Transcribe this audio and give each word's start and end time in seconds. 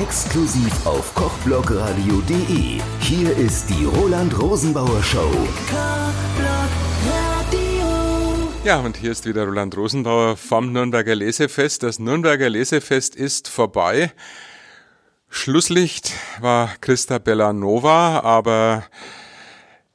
Exklusiv 0.00 0.86
auf 0.86 1.14
kochblogradio.de. 1.14 2.80
Hier 3.00 3.36
ist 3.36 3.68
die 3.68 3.84
Roland 3.84 4.40
Rosenbauer 4.40 5.02
Show. 5.02 5.30
Ja, 8.64 8.80
und 8.80 8.96
hier 8.96 9.12
ist 9.12 9.26
wieder 9.26 9.44
Roland 9.44 9.76
Rosenbauer 9.76 10.38
vom 10.38 10.72
Nürnberger 10.72 11.14
Lesefest. 11.14 11.82
Das 11.82 11.98
Nürnberger 11.98 12.48
Lesefest 12.48 13.14
ist 13.14 13.48
vorbei. 13.48 14.10
Schlusslicht 15.28 16.12
war 16.40 16.70
Christa 16.80 17.18
Bellanova, 17.18 18.20
aber 18.20 18.84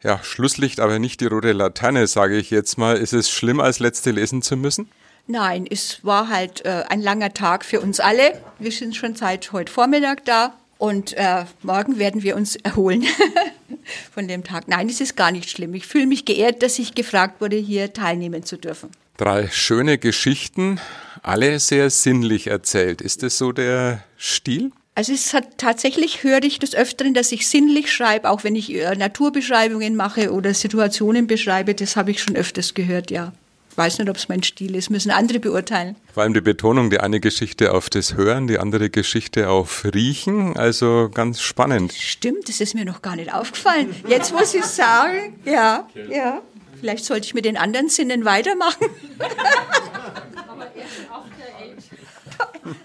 ja, 0.04 0.20
Schlusslicht, 0.22 0.82
aber 0.82 1.00
nicht 1.00 1.20
die 1.20 1.26
rote 1.26 1.52
Laterne, 1.52 2.06
sage 2.06 2.38
ich 2.38 2.52
jetzt 2.52 2.78
mal. 2.78 2.96
Ist 2.96 3.14
es 3.14 3.32
schlimm, 3.32 3.60
als 3.60 3.80
letzte 3.80 4.12
lesen 4.12 4.44
zu 4.44 4.56
müssen? 4.56 4.88
Nein, 5.28 5.66
es 5.70 6.04
war 6.04 6.30
halt 6.30 6.66
äh, 6.66 6.84
ein 6.89 7.02
langer 7.02 7.34
Tag 7.34 7.65
für 7.65 7.82
uns 7.82 8.00
alle. 8.00 8.39
Wir 8.60 8.71
sind 8.71 8.96
schon 8.96 9.15
seit 9.15 9.51
heute 9.51 9.71
Vormittag 9.71 10.24
da 10.25 10.54
und 10.78 11.14
äh, 11.14 11.46
morgen 11.64 11.98
werden 11.98 12.21
wir 12.21 12.36
uns 12.36 12.56
erholen 12.57 13.06
von 14.14 14.28
dem 14.28 14.43
Tag. 14.43 14.68
Nein, 14.68 14.88
es 14.88 15.01
ist 15.01 15.15
gar 15.15 15.32
nicht 15.32 15.50
schlimm. 15.50 15.74
Ich 15.74 15.88
fühle 15.88 16.06
mich 16.06 16.25
geehrt, 16.25 16.61
dass 16.61 16.78
ich 16.78 16.93
gefragt 16.93 17.42
wurde, 17.42 17.56
hier 17.56 17.92
teilnehmen 17.93 18.43
zu 18.43 18.57
dürfen. 18.57 18.92
Drei 19.18 19.48
schöne 19.48 19.98
Geschichten, 19.98 20.79
alle 21.24 21.60
sehr 21.60 21.89
sinnlich 21.89 22.48
erzählt. 22.48 23.01
Ist 23.01 23.23
das 23.23 23.37
so 23.37 23.51
der 23.51 24.04
Stil? 24.18 24.71
Also 24.93 25.12
es 25.12 25.34
hat 25.34 25.57
tatsächlich 25.57 26.23
höre 26.23 26.43
ich 26.43 26.60
des 26.60 26.76
Öfteren, 26.76 27.14
dass 27.14 27.32
ich 27.32 27.48
sinnlich 27.48 27.92
schreibe, 27.92 28.29
auch 28.29 28.43
wenn 28.43 28.56
ich 28.56 28.73
äh, 28.73 28.96
Naturbeschreibungen 28.96 29.96
mache 29.96 30.32
oder 30.32 30.54
Situationen 30.54 31.26
beschreibe. 31.28 31.73
Das 31.73 31.96
habe 31.96 32.12
ich 32.12 32.22
schon 32.22 32.36
öfters 32.36 32.76
gehört, 32.76 33.09
ja. 33.09 33.34
Ich 33.75 33.78
weiß 33.78 34.00
nicht, 34.00 34.09
ob 34.09 34.16
es 34.16 34.30
mein 34.30 34.42
Stil 34.42 34.73
ist, 34.73 34.89
müssen 34.89 35.11
andere 35.11 35.39
beurteilen. 35.39 35.97
Vor 36.14 36.23
allem 36.23 36.34
die 36.34 36.39
Betonung, 36.39 36.89
die 36.89 37.02
eine 37.02 37.20
Geschichte 37.20 37.73
auf 37.73 37.89
das 37.89 38.16
Hören, 38.16 38.48
die 38.48 38.58
andere 38.58 38.89
Geschichte 38.89 39.50
auf 39.50 39.84
Riechen, 39.94 40.56
also 40.56 41.09
ganz 41.14 41.42
spannend. 41.42 41.92
Stimmt, 41.92 42.48
das 42.48 42.62
ist 42.62 42.73
mir 42.73 42.86
noch 42.86 43.02
gar 43.02 43.18
nicht 43.18 43.34
aufgefallen. 43.34 43.94
Jetzt 44.08 44.31
muss 44.31 44.53
ich 44.53 44.64
sagen, 44.64 45.38
ja, 45.44 45.90
ja. 46.09 46.42
Vielleicht 46.80 47.03
sollte 47.03 47.28
ich 47.28 47.34
mit 47.34 47.44
den 47.44 47.58
anderen 47.58 47.90
Sinnen 47.90 48.23
weitermachen. 48.23 48.88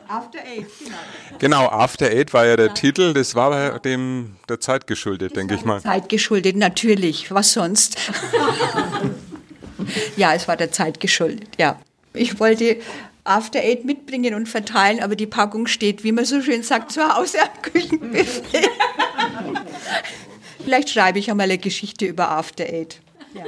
After 0.08 0.41
Eight, 0.41 0.66
genau. 0.80 0.96
Genau, 1.38 1.68
After 1.68 2.06
Eight 2.06 2.34
war 2.34 2.46
ja 2.46 2.56
der 2.56 2.66
ja. 2.66 2.72
Titel. 2.72 3.14
Das 3.14 3.36
war 3.36 3.78
dem 3.78 4.34
der 4.48 4.58
Zeit 4.58 4.88
geschuldet, 4.88 5.36
denke 5.36 5.55
ich 5.55 5.64
mal. 5.64 5.80
Zeit 5.80 6.08
geschuldet, 6.08 6.56
natürlich. 6.56 7.30
Was 7.30 7.52
sonst? 7.52 7.96
ja, 10.16 10.34
es 10.34 10.48
war 10.48 10.56
der 10.56 10.72
Zeit 10.72 11.00
geschuldet, 11.00 11.48
ja. 11.58 11.80
Ich 12.12 12.41
wollte 12.41 12.77
After 13.24 13.60
Eight 13.60 13.84
mitbringen 13.84 14.34
und 14.34 14.48
verteilen, 14.48 15.00
aber 15.02 15.14
die 15.14 15.27
Packung 15.27 15.66
steht, 15.66 16.02
wie 16.05 16.12
man 16.12 16.24
so 16.24 16.41
schön 16.42 16.62
sagt, 16.62 16.92
zu 16.92 17.06
Hause 17.06 17.38
am 17.42 17.62
Küchenbuffet. 17.62 18.68
Vielleicht 20.64 20.91
schreibe 20.91 21.18
ich 21.18 21.30
einmal 21.30 21.44
eine 21.44 21.58
Geschichte 21.58 22.06
über 22.06 22.30
After 22.30 22.64
Eight. 22.64 23.00
Ja. 23.34 23.44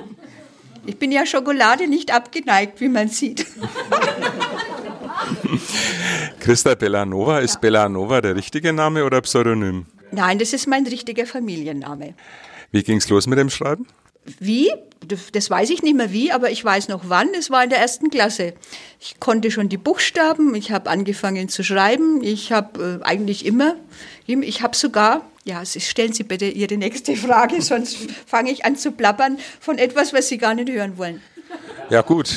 Ich 0.85 0.99
bin 0.99 1.13
ja 1.13 1.27
Schokolade 1.27 1.89
nicht 1.89 2.13
abgeneigt, 2.13 2.81
wie 2.81 2.89
man 2.89 3.09
sieht. 3.09 3.47
Christa 6.41 6.75
Bellanova, 6.75 7.39
ist 7.39 7.55
ja. 7.55 7.61
Bellanova 7.61 8.21
der 8.21 8.35
richtige 8.37 8.73
Name 8.73 9.05
oder 9.05 9.21
Pseudonym? 9.21 9.87
Nein, 10.11 10.39
das 10.39 10.53
ist 10.53 10.67
mein 10.67 10.87
richtiger 10.87 11.27
Familienname. 11.27 12.15
Wie 12.73 12.83
ging 12.83 12.99
es 12.99 13.09
los 13.09 13.27
mit 13.27 13.39
dem 13.39 13.51
Schreiben? 13.51 13.87
Wie? 14.39 14.73
Das 15.33 15.51
weiß 15.51 15.71
ich 15.71 15.83
nicht 15.83 15.97
mehr 15.97 16.13
wie, 16.13 16.31
aber 16.31 16.51
ich 16.51 16.65
weiß 16.65 16.87
noch 16.89 17.03
wann. 17.09 17.29
Es 17.37 17.51
war 17.51 17.65
in 17.65 17.71
der 17.71 17.81
ersten 17.81 18.09
Klasse. 18.09 18.55
Ich 19.01 19.19
konnte 19.19 19.51
schon 19.51 19.69
die 19.69 19.77
Buchstaben, 19.77 20.55
ich 20.55 20.71
habe 20.71 20.89
angefangen 20.89 21.49
zu 21.49 21.65
schreiben. 21.65 22.23
Ich 22.23 22.53
habe 22.53 23.01
äh, 23.03 23.05
eigentlich 23.05 23.45
immer, 23.45 23.75
ich 24.27 24.63
habe 24.63 24.77
sogar, 24.77 25.29
ja, 25.45 25.65
stellen 25.65 26.13
Sie 26.13 26.23
bitte 26.23 26.47
Ihre 26.47 26.77
nächste 26.77 27.17
Frage, 27.17 27.61
sonst 27.63 27.99
fange 28.27 28.53
ich 28.53 28.65
an 28.65 28.77
zu 28.77 28.93
plappern 28.93 29.39
von 29.59 29.79
etwas, 29.79 30.13
was 30.13 30.29
Sie 30.29 30.39
gar 30.39 30.55
nicht 30.55 30.71
hören 30.71 30.99
wollen. 30.99 31.21
Ja 31.91 32.03
gut, 32.03 32.33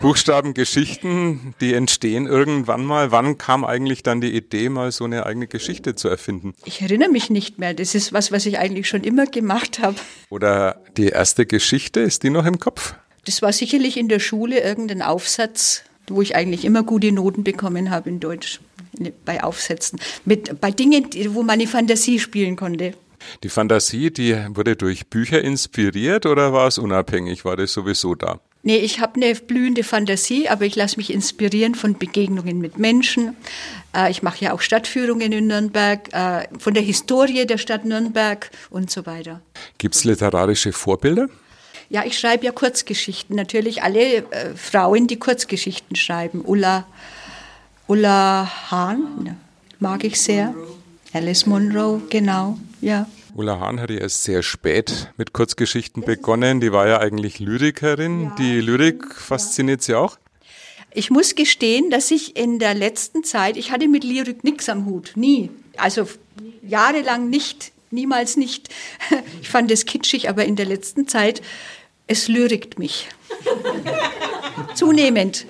Buchstabengeschichten, 0.00 1.54
die 1.60 1.74
entstehen 1.74 2.26
irgendwann 2.26 2.84
mal. 2.84 3.12
Wann 3.12 3.36
kam 3.36 3.64
eigentlich 3.64 4.02
dann 4.02 4.20
die 4.20 4.34
Idee, 4.34 4.70
mal 4.70 4.90
so 4.92 5.04
eine 5.04 5.26
eigene 5.26 5.46
Geschichte 5.46 5.94
zu 5.94 6.08
erfinden? 6.08 6.54
Ich 6.64 6.80
erinnere 6.80 7.10
mich 7.10 7.28
nicht 7.28 7.58
mehr. 7.58 7.74
Das 7.74 7.94
ist 7.94 8.12
was, 8.12 8.32
was 8.32 8.46
ich 8.46 8.58
eigentlich 8.58 8.88
schon 8.88 9.04
immer 9.04 9.26
gemacht 9.26 9.78
habe. 9.80 9.96
Oder 10.30 10.82
die 10.96 11.08
erste 11.08 11.44
Geschichte, 11.44 12.00
ist 12.00 12.22
die 12.22 12.30
noch 12.30 12.46
im 12.46 12.58
Kopf? 12.58 12.94
Das 13.26 13.42
war 13.42 13.52
sicherlich 13.52 13.98
in 13.98 14.08
der 14.08 14.20
Schule 14.20 14.60
irgendein 14.60 15.02
Aufsatz, 15.02 15.84
wo 16.08 16.22
ich 16.22 16.34
eigentlich 16.34 16.64
immer 16.64 16.82
gute 16.82 17.12
Noten 17.12 17.44
bekommen 17.44 17.90
habe 17.90 18.08
in 18.08 18.20
Deutsch 18.20 18.60
bei 19.24 19.44
Aufsätzen. 19.44 20.00
Mit, 20.24 20.60
bei 20.60 20.70
Dingen, 20.70 21.06
wo 21.28 21.42
man 21.42 21.58
die 21.58 21.66
Fantasie 21.66 22.18
spielen 22.18 22.56
konnte. 22.56 22.94
Die 23.42 23.50
Fantasie, 23.50 24.10
die 24.10 24.34
wurde 24.48 24.76
durch 24.76 25.08
Bücher 25.08 25.42
inspiriert 25.42 26.24
oder 26.24 26.54
war 26.54 26.68
es 26.68 26.78
unabhängig? 26.78 27.44
War 27.44 27.56
das 27.56 27.72
sowieso 27.72 28.14
da? 28.14 28.40
Nee, 28.62 28.76
ich 28.76 29.00
habe 29.00 29.14
eine 29.14 29.34
blühende 29.34 29.82
Fantasie, 29.82 30.48
aber 30.48 30.66
ich 30.66 30.76
lasse 30.76 30.98
mich 30.98 31.12
inspirieren 31.12 31.74
von 31.74 31.96
Begegnungen 31.96 32.58
mit 32.58 32.78
Menschen. 32.78 33.34
Äh, 33.96 34.10
ich 34.10 34.22
mache 34.22 34.44
ja 34.44 34.52
auch 34.52 34.60
Stadtführungen 34.60 35.32
in 35.32 35.46
Nürnberg, 35.46 36.12
äh, 36.12 36.46
von 36.58 36.74
der 36.74 36.82
Historie 36.82 37.46
der 37.46 37.56
Stadt 37.56 37.86
Nürnberg 37.86 38.50
und 38.68 38.90
so 38.90 39.06
weiter. 39.06 39.40
Gibt 39.78 39.94
es 39.94 40.04
literarische 40.04 40.72
Vorbilder? 40.72 41.28
Ja, 41.88 42.04
ich 42.04 42.18
schreibe 42.18 42.44
ja 42.44 42.52
Kurzgeschichten. 42.52 43.34
Natürlich 43.34 43.82
alle 43.82 44.18
äh, 44.18 44.54
Frauen, 44.54 45.06
die 45.06 45.18
Kurzgeschichten 45.18 45.96
schreiben. 45.96 46.42
Ulla, 46.44 46.86
Ulla 47.88 48.70
Hahn 48.70 49.36
mag 49.78 50.04
ich 50.04 50.20
sehr. 50.20 50.54
Alice 51.12 51.46
Munro, 51.46 52.00
genau, 52.10 52.58
ja. 52.80 53.06
Ulla 53.34 53.60
Hahn 53.60 53.80
hat 53.80 53.90
ja 53.90 53.98
erst 53.98 54.24
sehr 54.24 54.42
spät 54.42 55.12
mit 55.16 55.32
Kurzgeschichten 55.32 56.02
begonnen. 56.02 56.60
Die 56.60 56.72
war 56.72 56.88
ja 56.88 56.98
eigentlich 56.98 57.38
Lyrikerin. 57.38 58.24
Ja. 58.24 58.34
Die 58.38 58.60
Lyrik 58.60 59.14
fasziniert 59.14 59.82
sie 59.82 59.94
auch? 59.94 60.18
Ich 60.92 61.10
muss 61.10 61.36
gestehen, 61.36 61.90
dass 61.90 62.10
ich 62.10 62.36
in 62.36 62.58
der 62.58 62.74
letzten 62.74 63.22
Zeit, 63.22 63.56
ich 63.56 63.70
hatte 63.70 63.86
mit 63.86 64.02
Lyrik 64.02 64.42
nichts 64.42 64.68
am 64.68 64.86
Hut, 64.86 65.12
nie. 65.14 65.50
Also 65.76 66.08
jahrelang 66.66 67.30
nicht, 67.30 67.72
niemals 67.90 68.36
nicht. 68.36 68.68
Ich 69.40 69.48
fand 69.48 69.70
es 69.70 69.84
kitschig, 69.84 70.28
aber 70.28 70.44
in 70.44 70.56
der 70.56 70.66
letzten 70.66 71.08
Zeit, 71.08 71.42
es 72.06 72.28
lyrikt 72.28 72.78
mich. 72.78 73.08
Zunehmend. 74.74 75.46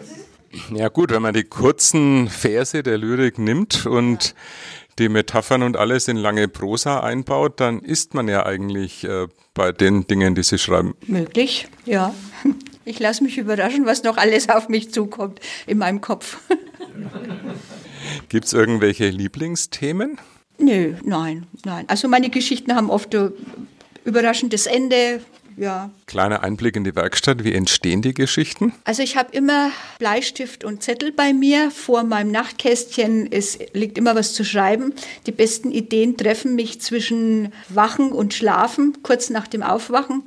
Ja 0.75 0.89
gut, 0.89 1.11
wenn 1.11 1.23
man 1.23 1.35
die 1.35 1.45
kurzen 1.45 2.29
Verse 2.29 2.83
der 2.83 2.99
Lyrik 2.99 3.39
nimmt 3.39 3.87
und 3.87 4.35
die 5.01 5.09
Metaphern 5.09 5.63
und 5.63 5.77
alles 5.77 6.07
in 6.07 6.17
lange 6.17 6.47
Prosa 6.47 7.01
einbaut, 7.01 7.59
dann 7.59 7.81
ist 7.81 8.15
man 8.15 8.29
ja 8.29 8.47
eigentlich 8.47 9.03
äh, 9.05 9.27
bei 9.55 9.73
den 9.73 10.07
Dingen, 10.07 10.35
die 10.35 10.43
Sie 10.43 10.59
schreiben. 10.59 10.95
Möglich, 11.07 11.69
ja. 11.87 12.15
Ich 12.85 12.99
lasse 12.99 13.25
mich 13.25 13.39
überraschen, 13.39 13.87
was 13.87 14.03
noch 14.05 14.17
alles 14.17 14.49
auf 14.49 14.69
mich 14.69 14.93
zukommt 14.93 15.41
in 15.67 15.79
meinem 15.79 16.01
Kopf. 16.01 16.39
Gibt 18.29 18.47
es 18.47 18.53
irgendwelche 18.53 19.09
Lieblingsthemen? 19.09 20.19
Nö, 20.59 20.95
nein, 21.03 21.47
nein. 21.65 21.85
Also 21.89 22.09
meine 22.09 22.31
Geschichten 22.31 22.75
haben 22.75 22.91
oft 22.91 23.15
ein 23.15 23.33
überraschendes 24.05 24.67
Ende, 24.67 25.21
ja. 25.61 25.91
Kleiner 26.07 26.43
Einblick 26.43 26.75
in 26.75 26.85
die 26.85 26.97
Werkstatt. 26.97 27.45
Wie 27.45 27.53
entstehen 27.53 28.03
die 28.03 28.15
Geschichten? 28.15 28.73
Also 28.85 29.03
ich 29.03 29.17
habe 29.17 29.37
immer 29.37 29.71
Bleistift 29.99 30.65
und 30.65 30.83
Zettel 30.83 31.13
bei 31.13 31.33
mir. 31.33 31.71
Vor 31.71 32.03
meinem 32.03 32.33
Nachtkästchen 32.33 33.31
es 33.31 33.59
liegt 33.75 33.99
immer 33.99 34.17
was 34.17 34.33
zu 34.33 34.45
schreiben. 34.45 34.95
Die 35.27 35.33
besten 35.33 35.71
Ideen 35.71 36.17
treffen 36.17 36.55
mich 36.55 36.81
zwischen 36.81 37.53
Wachen 37.69 38.11
und 38.11 38.33
Schlafen, 38.33 39.03
kurz 39.03 39.29
nach 39.31 39.47
dem 39.47 39.63
Aufwachen 39.63 40.25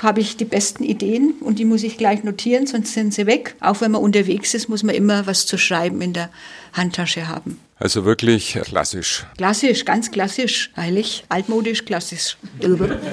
habe 0.00 0.20
ich 0.20 0.36
die 0.36 0.44
besten 0.44 0.84
Ideen 0.84 1.34
und 1.40 1.58
die 1.58 1.64
muss 1.64 1.82
ich 1.82 1.98
gleich 1.98 2.24
notieren, 2.24 2.66
sonst 2.66 2.94
sind 2.94 3.12
sie 3.12 3.26
weg. 3.26 3.56
Auch 3.60 3.80
wenn 3.80 3.90
man 3.90 4.02
unterwegs 4.02 4.54
ist, 4.54 4.68
muss 4.68 4.82
man 4.82 4.94
immer 4.94 5.26
was 5.26 5.46
zu 5.46 5.58
schreiben 5.58 6.00
in 6.00 6.12
der 6.12 6.30
Handtasche 6.72 7.28
haben. 7.28 7.60
Also 7.78 8.04
wirklich 8.04 8.58
klassisch. 8.62 9.26
Klassisch, 9.36 9.84
ganz 9.84 10.10
klassisch, 10.10 10.70
heilig, 10.76 11.24
altmodisch, 11.28 11.84
klassisch. 11.84 12.36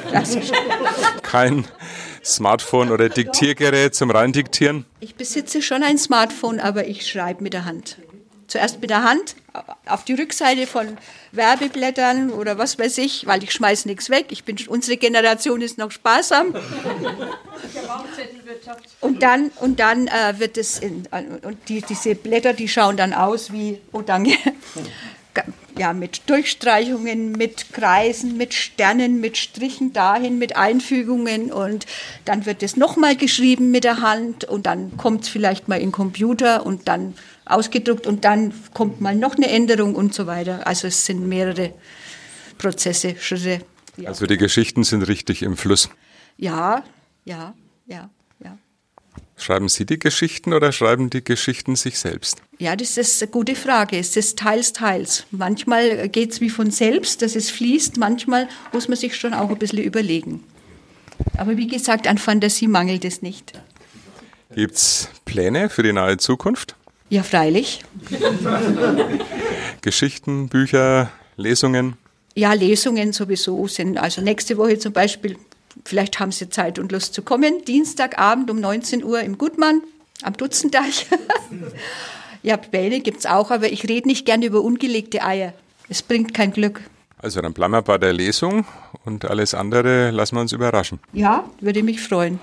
klassisch. 0.09 0.51
Kein 1.23 1.65
Smartphone 2.23 2.91
oder 2.91 3.09
Diktiergerät 3.09 3.95
zum 3.95 4.11
Reindiktieren? 4.11 4.85
Ich 4.99 5.15
besitze 5.15 5.61
schon 5.61 5.83
ein 5.83 5.97
Smartphone, 5.97 6.59
aber 6.59 6.87
ich 6.87 7.07
schreibe 7.07 7.43
mit 7.43 7.53
der 7.53 7.65
Hand 7.65 7.97
zuerst 8.49 8.81
mit 8.81 8.89
der 8.89 9.03
Hand 9.03 9.35
auf 9.85 10.03
die 10.03 10.13
Rückseite 10.13 10.67
von 10.67 10.97
Werbeblättern 11.31 12.29
oder 12.31 12.57
was 12.57 12.77
weiß 12.77 12.97
ich, 12.99 13.25
weil 13.25 13.43
ich 13.43 13.51
schmeiße 13.51 13.87
nichts 13.87 14.09
weg. 14.09 14.27
Ich 14.29 14.43
bin, 14.43 14.57
unsere 14.67 14.97
Generation 14.97 15.61
ist 15.61 15.77
noch 15.77 15.91
sparsam. 15.91 16.53
Und 19.01 19.23
dann, 19.23 19.51
und 19.61 19.79
dann 19.79 20.07
äh, 20.07 20.37
wird 20.37 20.57
es, 20.57 20.79
in, 20.79 21.07
und 21.43 21.57
die, 21.69 21.81
diese 21.81 22.15
Blätter, 22.15 22.53
die 22.53 22.67
schauen 22.67 22.97
dann 22.97 23.13
aus 23.13 23.51
wie, 23.51 23.79
oh 23.91 24.01
danke, 24.01 24.33
ja, 25.79 25.93
mit 25.93 26.29
Durchstreichungen, 26.29 27.31
mit 27.31 27.71
Kreisen, 27.71 28.35
mit 28.35 28.53
Sternen, 28.53 29.21
mit 29.21 29.37
Strichen 29.37 29.93
dahin, 29.93 30.37
mit 30.37 30.57
Einfügungen 30.57 31.53
und 31.53 31.85
dann 32.25 32.45
wird 32.45 32.61
es 32.63 32.75
nochmal 32.75 33.15
geschrieben 33.15 33.71
mit 33.71 33.85
der 33.85 34.01
Hand 34.01 34.43
und 34.43 34.65
dann 34.65 34.97
kommt 34.97 35.23
es 35.23 35.29
vielleicht 35.29 35.69
mal 35.69 35.77
in 35.77 35.87
den 35.87 35.91
Computer 35.93 36.65
und 36.65 36.89
dann 36.89 37.13
ausgedruckt 37.45 38.07
und 38.07 38.25
dann 38.25 38.53
kommt 38.73 38.99
mal 38.99 39.15
noch 39.15 39.35
eine 39.35 39.49
Änderung 39.49 39.95
und 39.95 40.13
so 40.13 40.27
weiter. 40.27 40.67
Also 40.67 40.87
es 40.87 41.05
sind 41.05 41.27
mehrere 41.27 41.73
Prozesse, 42.57 43.15
Schritte. 43.17 43.61
Ja. 43.95 44.09
Also 44.09 44.27
die 44.27 44.37
Geschichten 44.37 44.83
sind 44.83 45.03
richtig 45.03 45.41
im 45.43 45.55
Fluss. 45.55 45.89
Ja, 46.37 46.83
ja, 47.23 47.53
ja. 47.87 48.09
Schreiben 49.39 49.69
Sie 49.69 49.85
die 49.85 49.97
Geschichten 49.97 50.53
oder 50.53 50.73
schreiben 50.73 51.09
die 51.09 51.23
Geschichten 51.23 51.77
sich 51.77 51.97
selbst? 51.97 52.41
Ja, 52.57 52.75
das 52.75 52.97
ist 52.97 53.23
eine 53.23 53.31
gute 53.31 53.55
Frage. 53.55 53.97
Es 53.97 54.17
ist 54.17 54.37
teils, 54.37 54.73
teils. 54.73 55.25
Manchmal 55.31 56.09
geht 56.09 56.33
es 56.33 56.41
wie 56.41 56.49
von 56.49 56.71
selbst, 56.71 57.21
dass 57.21 57.37
es 57.37 57.49
fließt. 57.49 57.97
Manchmal 57.97 58.49
muss 58.73 58.89
man 58.89 58.97
sich 58.97 59.15
schon 59.15 59.33
auch 59.33 59.49
ein 59.49 59.57
bisschen 59.57 59.79
überlegen. 59.79 60.43
Aber 61.37 61.55
wie 61.55 61.67
gesagt, 61.67 62.05
an 62.05 62.17
Fantasie 62.17 62.67
mangelt 62.67 63.05
es 63.05 63.21
nicht. 63.21 63.53
Gibt 64.53 64.75
es 64.75 65.09
Pläne 65.23 65.69
für 65.69 65.83
die 65.83 65.93
nahe 65.93 66.17
Zukunft? 66.17 66.75
Ja, 67.09 67.23
freilich. 67.23 67.81
Geschichten, 69.81 70.49
Bücher, 70.49 71.11
Lesungen? 71.37 71.95
Ja, 72.35 72.53
Lesungen 72.53 73.13
sowieso 73.13 73.67
sind. 73.67 73.97
Also 73.97 74.21
nächste 74.21 74.57
Woche 74.57 74.77
zum 74.79 74.91
Beispiel, 74.91 75.37
vielleicht 75.89 76.19
haben 76.19 76.31
Sie 76.31 76.49
Zeit 76.49 76.79
und 76.79 76.91
Lust 76.91 77.13
zu 77.13 77.21
kommen, 77.21 77.65
Dienstagabend 77.65 78.49
um 78.49 78.59
19 78.59 79.03
Uhr 79.03 79.21
im 79.21 79.37
Gutmann 79.37 79.81
am 80.23 80.33
Dutzendeich. 80.33 81.07
ja, 82.43 82.55
Bälle 82.55 82.99
gibt 82.99 83.19
es 83.19 83.25
auch, 83.25 83.51
aber 83.51 83.71
ich 83.71 83.89
rede 83.89 84.07
nicht 84.07 84.25
gerne 84.25 84.45
über 84.45 84.61
ungelegte 84.61 85.23
Eier. 85.23 85.53
Es 85.89 86.01
bringt 86.01 86.33
kein 86.33 86.51
Glück. 86.53 86.81
Also 87.17 87.41
dann 87.41 87.53
bleiben 87.53 87.73
wir 87.73 87.81
bei 87.81 87.97
der 87.97 88.13
Lesung 88.13 88.65
und 89.03 89.25
alles 89.25 89.53
andere 89.53 90.11
lassen 90.11 90.35
wir 90.35 90.41
uns 90.41 90.53
überraschen. 90.53 90.99
Ja, 91.11 91.43
würde 91.59 91.83
mich 91.83 92.01
freuen. 92.01 92.39